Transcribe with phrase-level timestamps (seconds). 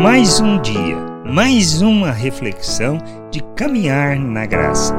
[0.00, 0.96] Mais um dia,
[1.26, 2.98] mais uma reflexão
[3.32, 4.94] de caminhar na graça.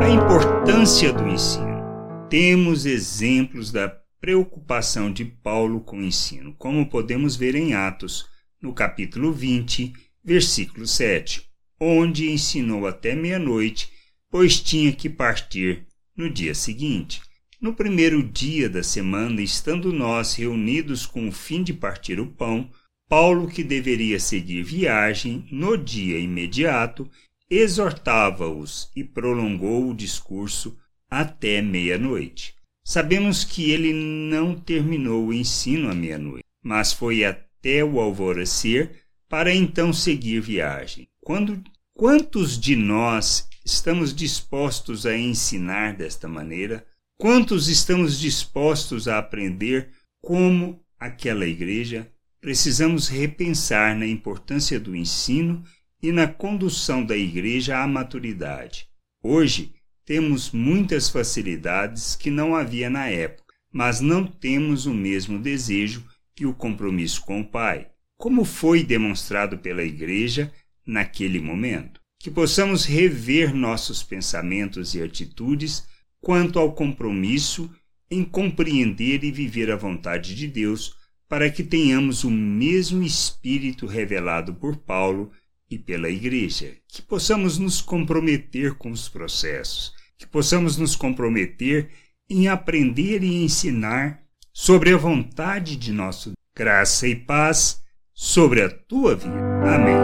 [0.00, 1.82] A importância do ensino.
[2.30, 3.88] Temos exemplos da
[4.20, 8.24] preocupação de Paulo com o ensino, como podemos ver em Atos,
[8.60, 9.92] no capítulo 20,
[10.22, 11.42] versículo 7,
[11.80, 13.90] onde ensinou até meia-noite,
[14.30, 15.84] pois tinha que partir
[16.16, 17.20] no dia seguinte.
[17.60, 22.70] No primeiro dia da semana, estando nós reunidos com o fim de partir o pão,
[23.12, 27.06] Paulo, que deveria seguir viagem no dia imediato,
[27.50, 30.78] exortava-os e prolongou o discurso
[31.10, 32.54] até meia-noite.
[32.82, 39.54] Sabemos que ele não terminou o ensino à meia-noite, mas foi até o alvorecer para
[39.54, 41.06] então seguir viagem.
[41.20, 46.82] Quando, quantos de nós estamos dispostos a ensinar desta maneira?
[47.18, 52.10] Quantos estamos dispostos a aprender como aquela igreja?
[52.42, 55.62] Precisamos repensar na importância do ensino
[56.02, 58.88] e na condução da igreja à maturidade.
[59.22, 59.72] Hoje,
[60.04, 66.04] temos muitas facilidades que não havia na época, mas não temos o mesmo desejo
[66.36, 70.52] e o compromisso com o Pai, como foi demonstrado pela igreja
[70.84, 72.00] naquele momento.
[72.18, 75.86] Que possamos rever nossos pensamentos e atitudes
[76.20, 77.70] quanto ao compromisso
[78.10, 81.00] em compreender e viver a vontade de Deus,
[81.32, 85.30] para que tenhamos o mesmo espírito revelado por Paulo
[85.70, 91.88] e pela Igreja, que possamos nos comprometer com os processos, que possamos nos comprometer
[92.28, 94.20] em aprender e ensinar
[94.52, 97.80] sobre a vontade de nosso graça e paz
[98.12, 99.34] sobre a tua vida.
[99.74, 99.96] Amém.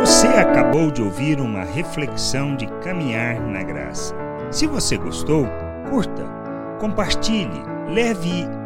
[0.00, 4.12] Você acabou de ouvir uma reflexão de caminhar na graça.
[4.50, 5.46] Se você gostou,
[5.88, 6.24] curta,
[6.80, 7.62] compartilhe,
[7.94, 8.65] leve